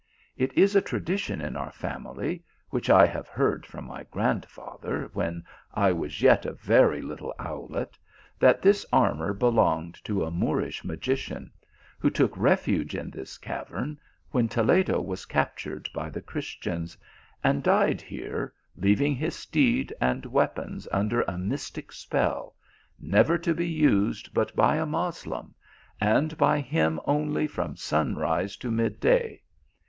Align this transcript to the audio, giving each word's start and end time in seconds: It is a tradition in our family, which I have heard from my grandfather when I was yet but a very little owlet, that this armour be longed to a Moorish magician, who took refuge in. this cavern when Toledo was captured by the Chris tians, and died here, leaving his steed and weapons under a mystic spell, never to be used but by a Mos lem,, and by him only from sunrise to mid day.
It 0.35 0.51
is 0.57 0.75
a 0.75 0.81
tradition 0.81 1.41
in 1.41 1.55
our 1.55 1.71
family, 1.71 2.43
which 2.71 2.89
I 2.89 3.05
have 3.05 3.27
heard 3.27 3.67
from 3.67 3.85
my 3.85 4.01
grandfather 4.09 5.11
when 5.13 5.43
I 5.75 5.91
was 5.91 6.23
yet 6.23 6.41
but 6.41 6.53
a 6.53 6.55
very 6.55 7.03
little 7.03 7.35
owlet, 7.37 7.99
that 8.39 8.63
this 8.63 8.83
armour 8.91 9.31
be 9.31 9.45
longed 9.45 10.03
to 10.05 10.23
a 10.25 10.31
Moorish 10.31 10.83
magician, 10.83 11.51
who 11.99 12.09
took 12.09 12.35
refuge 12.35 12.95
in. 12.95 13.11
this 13.11 13.37
cavern 13.37 13.99
when 14.31 14.49
Toledo 14.49 14.99
was 14.99 15.27
captured 15.27 15.87
by 15.93 16.09
the 16.09 16.19
Chris 16.19 16.47
tians, 16.57 16.97
and 17.43 17.61
died 17.61 18.01
here, 18.01 18.55
leaving 18.75 19.13
his 19.13 19.35
steed 19.35 19.93
and 20.01 20.25
weapons 20.25 20.87
under 20.91 21.21
a 21.27 21.37
mystic 21.37 21.91
spell, 21.91 22.55
never 22.99 23.37
to 23.37 23.53
be 23.53 23.67
used 23.69 24.33
but 24.33 24.55
by 24.55 24.77
a 24.77 24.85
Mos 24.87 25.27
lem,, 25.27 25.53
and 25.99 26.35
by 26.39 26.59
him 26.59 26.99
only 27.05 27.45
from 27.45 27.75
sunrise 27.75 28.57
to 28.57 28.71
mid 28.71 28.99
day. 28.99 29.43